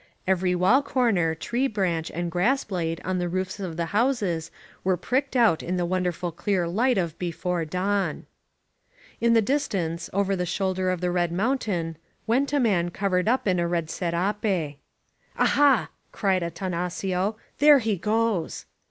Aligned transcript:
Every 0.25 0.55
wall 0.55 0.81
corner, 0.81 1.35
tree 1.35 1.67
branch 1.67 2.09
and 2.09 2.31
grass 2.31 2.63
blade 2.63 2.99
on 3.05 3.19
the 3.19 3.29
roofs 3.29 3.59
of 3.59 3.77
the 3.77 3.85
houses 3.93 4.49
were 4.83 4.97
pricked 4.97 5.35
out 5.35 5.61
in 5.61 5.77
the 5.77 5.85
wonderful 5.85 6.31
clear 6.31 6.67
light 6.67 6.97
of 6.97 7.19
before 7.19 7.65
dawn. 7.65 8.25
In 9.19 9.35
tfie 9.35 9.45
distance, 9.45 10.09
over 10.11 10.35
the 10.35 10.43
shoulder 10.47 10.89
of 10.89 11.01
the 11.01 11.11
red 11.11 11.31
moun 11.31 11.59
tain, 11.59 11.97
went 12.25 12.51
a 12.51 12.59
man 12.59 12.89
covered 12.89 13.27
up 13.27 13.47
in 13.47 13.59
a 13.59 13.67
red 13.67 13.91
serape. 13.91 14.79
"Aha!" 15.37 15.89
cried 16.11 16.41
Atanacio. 16.41 17.35
"There 17.59 17.77
he 17.77 17.95
goes!" 17.95 18.65